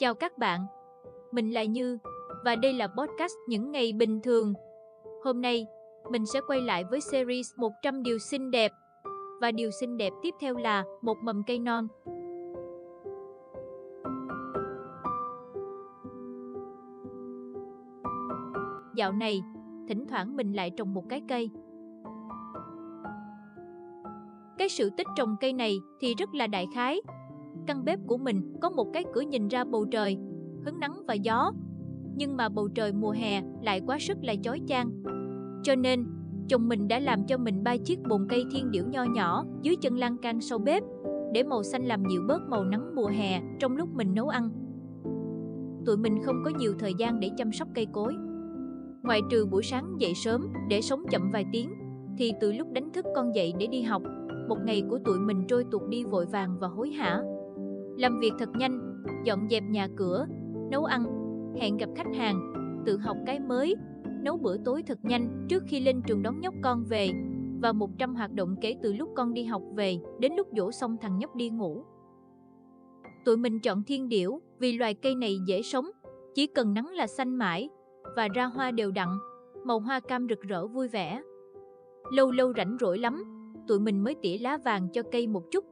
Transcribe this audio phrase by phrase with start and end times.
[0.00, 0.66] Chào các bạn,
[1.32, 1.98] mình là Như
[2.44, 4.54] và đây là podcast những ngày bình thường.
[5.24, 5.66] Hôm nay,
[6.10, 8.72] mình sẽ quay lại với series 100 điều xinh đẹp
[9.40, 11.88] và điều xinh đẹp tiếp theo là một mầm cây non.
[18.94, 19.42] Dạo này,
[19.88, 21.50] thỉnh thoảng mình lại trồng một cái cây.
[24.58, 27.00] Cái sự tích trồng cây này thì rất là đại khái.
[27.66, 30.16] Căn bếp của mình có một cái cửa nhìn ra bầu trời,
[30.64, 31.52] hứng nắng và gió.
[32.16, 35.02] Nhưng mà bầu trời mùa hè lại quá sức là chói chang.
[35.62, 36.04] Cho nên,
[36.48, 39.76] chồng mình đã làm cho mình ba chiếc bồn cây thiên điểu nho nhỏ dưới
[39.76, 40.82] chân lan can sau bếp
[41.32, 44.50] để màu xanh làm dịu bớt màu nắng mùa hè trong lúc mình nấu ăn.
[45.86, 48.14] Tụi mình không có nhiều thời gian để chăm sóc cây cối.
[49.02, 51.70] ngoài trừ buổi sáng dậy sớm để sống chậm vài tiếng,
[52.18, 54.02] thì từ lúc đánh thức con dậy để đi học,
[54.48, 57.22] một ngày của tụi mình trôi tuột đi vội vàng và hối hả.
[57.96, 60.26] Làm việc thật nhanh, dọn dẹp nhà cửa,
[60.70, 61.04] nấu ăn,
[61.60, 62.52] hẹn gặp khách hàng,
[62.86, 63.76] tự học cái mới,
[64.22, 67.10] nấu bữa tối thật nhanh trước khi lên trường đón nhóc con về
[67.62, 70.96] và 100 hoạt động kể từ lúc con đi học về đến lúc dỗ xong
[71.00, 71.84] thằng nhóc đi ngủ.
[73.24, 75.90] Tụi mình chọn thiên điểu vì loài cây này dễ sống,
[76.34, 77.68] chỉ cần nắng là xanh mãi
[78.16, 79.08] và ra hoa đều đặn,
[79.64, 81.22] màu hoa cam rực rỡ vui vẻ.
[82.12, 83.24] Lâu lâu rảnh rỗi lắm,
[83.68, 85.64] tụi mình mới tỉa lá vàng cho cây một chút.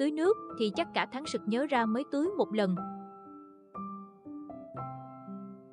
[0.00, 2.74] Tưới nước thì chắc cả tháng sực nhớ ra mới tưới một lần.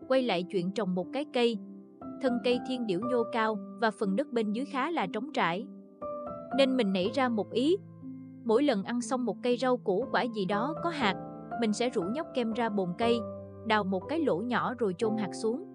[0.07, 1.57] Quay lại chuyện trồng một cái cây,
[2.21, 5.67] thân cây thiên điểu nhô cao và phần đất bên dưới khá là trống trải.
[6.57, 7.77] Nên mình nảy ra một ý.
[8.43, 11.15] Mỗi lần ăn xong một cây rau củ quả gì đó có hạt,
[11.61, 13.19] mình sẽ rủ nhóc kem ra bồn cây,
[13.67, 15.65] đào một cái lỗ nhỏ rồi chôn hạt xuống.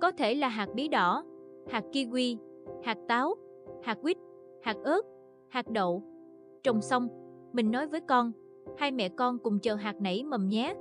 [0.00, 1.24] Có thể là hạt bí đỏ,
[1.70, 2.36] hạt kiwi,
[2.84, 3.34] hạt táo,
[3.82, 4.16] hạt quýt,
[4.62, 5.02] hạt ớt,
[5.48, 6.02] hạt đậu.
[6.62, 7.08] Trồng xong,
[7.52, 8.32] mình nói với con,
[8.78, 10.74] hai mẹ con cùng chờ hạt nảy mầm nhé.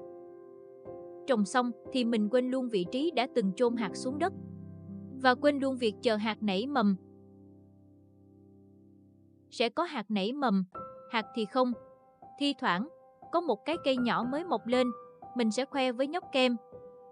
[1.28, 4.34] Trồng xong thì mình quên luôn vị trí đã từng chôn hạt xuống đất
[5.22, 6.96] và quên luôn việc chờ hạt nảy mầm.
[9.50, 10.64] Sẽ có hạt nảy mầm,
[11.12, 11.74] hạt thì không.
[12.40, 12.88] Thi thoảng,
[13.32, 14.88] có một cái cây nhỏ mới mọc lên,
[15.36, 16.56] mình sẽ khoe với nhóc kem.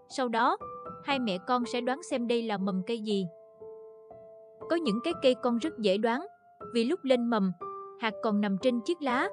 [0.09, 0.57] Sau đó,
[1.03, 3.27] hai mẹ con sẽ đoán xem đây là mầm cây gì.
[4.69, 6.25] Có những cái cây con rất dễ đoán,
[6.73, 7.51] vì lúc lên mầm,
[7.99, 9.29] hạt còn nằm trên chiếc lá.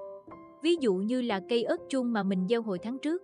[0.62, 3.22] Ví dụ như là cây ớt chuông mà mình gieo hồi tháng trước.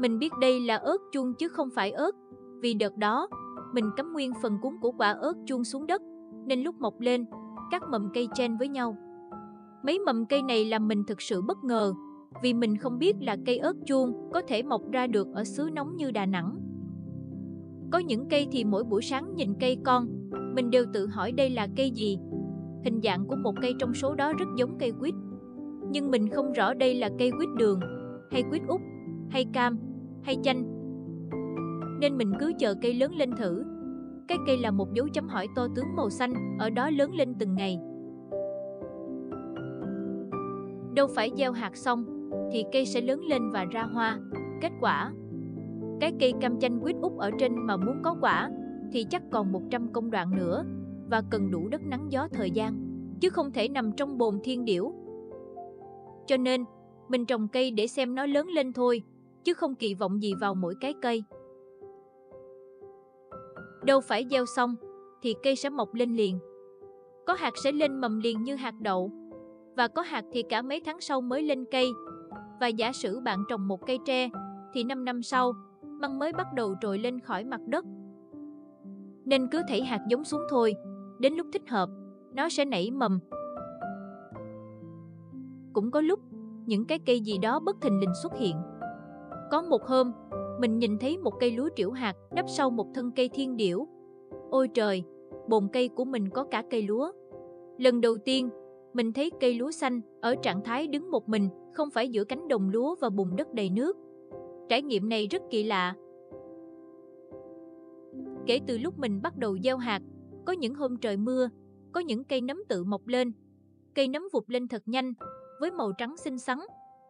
[0.00, 2.14] Mình biết đây là ớt chuông chứ không phải ớt,
[2.60, 3.28] vì đợt đó,
[3.72, 6.02] mình cắm nguyên phần cuốn của quả ớt chuông xuống đất,
[6.46, 7.24] nên lúc mọc lên,
[7.70, 8.96] các mầm cây chen với nhau.
[9.84, 11.92] Mấy mầm cây này làm mình thực sự bất ngờ,
[12.42, 15.68] vì mình không biết là cây ớt chuông có thể mọc ra được ở xứ
[15.72, 16.56] nóng như Đà Nẵng.
[17.92, 20.06] Có những cây thì mỗi buổi sáng nhìn cây con,
[20.54, 22.18] mình đều tự hỏi đây là cây gì.
[22.84, 25.14] Hình dạng của một cây trong số đó rất giống cây quýt.
[25.90, 27.80] Nhưng mình không rõ đây là cây quýt đường,
[28.30, 28.80] hay quýt úc,
[29.30, 29.78] hay cam,
[30.22, 30.64] hay chanh.
[32.00, 33.64] Nên mình cứ chờ cây lớn lên thử.
[34.28, 37.34] Cái cây là một dấu chấm hỏi to tướng màu xanh, ở đó lớn lên
[37.38, 37.78] từng ngày.
[40.94, 42.04] Đâu phải gieo hạt xong,
[42.52, 44.18] thì cây sẽ lớn lên và ra hoa.
[44.60, 45.12] Kết quả,
[46.00, 48.50] cái cây cam chanh quýt úc ở trên mà muốn có quả
[48.92, 50.64] thì chắc còn 100 công đoạn nữa
[51.10, 52.74] và cần đủ đất nắng gió thời gian,
[53.20, 54.92] chứ không thể nằm trong bồn thiên điểu.
[56.30, 56.64] Cho nên,
[57.08, 59.02] mình trồng cây để xem nó lớn lên thôi,
[59.44, 61.24] chứ không kỳ vọng gì vào mỗi cái cây.
[63.84, 64.74] Đâu phải gieo xong,
[65.22, 66.38] thì cây sẽ mọc lên liền.
[67.26, 69.10] Có hạt sẽ lên mầm liền như hạt đậu,
[69.76, 71.90] và có hạt thì cả mấy tháng sau mới lên cây.
[72.60, 74.28] Và giả sử bạn trồng một cây tre,
[74.72, 75.52] thì 5 năm sau,
[75.82, 77.84] măng mới bắt đầu trồi lên khỏi mặt đất.
[79.24, 80.74] Nên cứ thảy hạt giống xuống thôi,
[81.18, 81.88] đến lúc thích hợp,
[82.34, 83.18] nó sẽ nảy mầm.
[85.72, 86.20] Cũng có lúc,
[86.66, 88.56] những cái cây gì đó bất thình lình xuất hiện.
[89.50, 90.12] Có một hôm,
[90.60, 93.86] mình nhìn thấy một cây lúa triểu hạt nấp sau một thân cây thiên điểu.
[94.50, 95.04] Ôi trời,
[95.48, 97.12] bồn cây của mình có cả cây lúa.
[97.78, 98.48] Lần đầu tiên,
[98.92, 102.48] mình thấy cây lúa xanh ở trạng thái đứng một mình, không phải giữa cánh
[102.48, 103.96] đồng lúa và bùn đất đầy nước.
[104.68, 105.94] Trải nghiệm này rất kỳ lạ.
[108.46, 110.02] Kể từ lúc mình bắt đầu gieo hạt,
[110.44, 111.48] có những hôm trời mưa,
[111.92, 113.32] có những cây nấm tự mọc lên.
[113.94, 115.12] Cây nấm vụt lên thật nhanh,
[115.60, 116.58] với màu trắng xinh xắn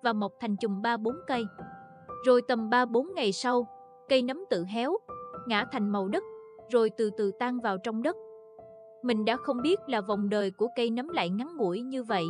[0.03, 1.45] và mọc thành chùm 3-4 cây.
[2.27, 3.67] Rồi tầm 3-4 ngày sau,
[4.09, 4.99] cây nấm tự héo,
[5.47, 6.23] ngã thành màu đất,
[6.71, 8.17] rồi từ từ tan vào trong đất.
[9.03, 12.25] Mình đã không biết là vòng đời của cây nấm lại ngắn ngủi như vậy.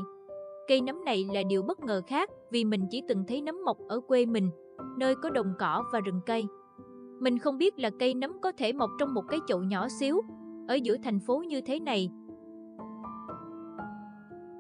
[0.69, 3.76] Cây nấm này là điều bất ngờ khác vì mình chỉ từng thấy nấm mọc
[3.88, 4.50] ở quê mình,
[4.99, 6.44] nơi có đồng cỏ và rừng cây.
[7.20, 10.20] Mình không biết là cây nấm có thể mọc trong một cái chậu nhỏ xíu,
[10.69, 12.11] ở giữa thành phố như thế này.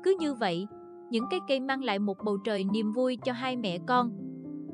[0.02, 0.66] Cứ như vậy,
[1.10, 4.10] những cái cây mang lại một bầu trời niềm vui cho hai mẹ con.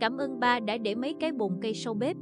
[0.00, 2.16] Cảm ơn ba đã để mấy cái bồn cây sau bếp.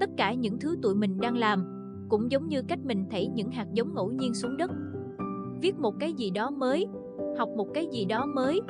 [0.00, 1.64] Tất cả những thứ tụi mình đang làm
[2.08, 4.70] cũng giống như cách mình thảy những hạt giống ngẫu nhiên xuống đất.
[5.62, 6.86] Viết một cái gì đó mới,
[7.38, 8.60] học một cái gì đó mới,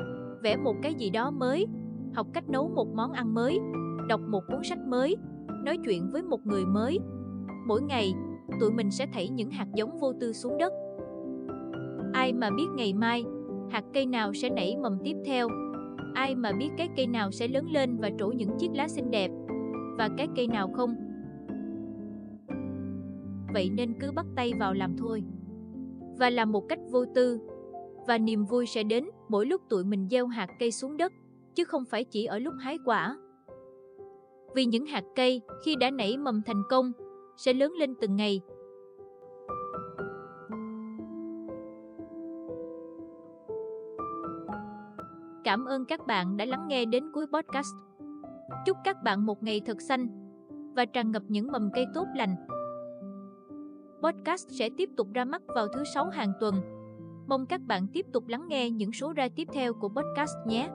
[0.43, 1.67] vẽ một cái gì đó mới,
[2.15, 3.59] học cách nấu một món ăn mới,
[4.09, 5.17] đọc một cuốn sách mới,
[5.65, 6.99] nói chuyện với một người mới.
[7.67, 8.13] Mỗi ngày,
[8.61, 10.73] tụi mình sẽ thảy những hạt giống vô tư xuống đất.
[12.31, 13.25] Ai mà biết ngày mai,
[13.71, 15.49] hạt cây nào sẽ nảy mầm tiếp theo?
[16.15, 19.11] Ai mà biết cái cây nào sẽ lớn lên và trổ những chiếc lá xinh
[19.11, 19.31] đẹp?
[19.99, 20.95] Và cái cây nào không?
[23.55, 25.23] Vậy nên cứ bắt tay vào làm thôi.
[26.19, 27.41] Và làm một cách vô tư.
[28.07, 31.13] Và niềm vui sẽ đến mỗi lúc tụi mình gieo hạt cây xuống đất,
[31.55, 33.17] chứ không phải chỉ ở lúc hái quả.
[34.55, 36.93] Vì những hạt cây khi đã nảy mầm thành công
[37.37, 38.41] sẽ lớn lên từng ngày.
[45.51, 47.75] Cảm ơn các bạn đã lắng nghe đến cuối podcast.
[48.67, 50.09] Chúc các bạn một ngày thật xanh
[50.77, 52.37] và tràn ngập những mầm cây tốt lành.
[54.03, 56.55] Podcast sẽ tiếp tục ra mắt vào thứ sáu hàng tuần.
[57.29, 60.69] Mong các bạn tiếp tục lắng nghe những số ra tiếp theo của podcast nhé.